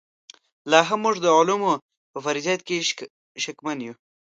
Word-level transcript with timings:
لاهم 0.71 0.99
موږ 1.03 1.15
د 1.21 1.25
علومو 1.37 1.73
په 2.11 2.17
فرضیت 2.25 2.59
کې 2.67 2.75
شکمن 3.43 3.77
یو. 3.85 3.93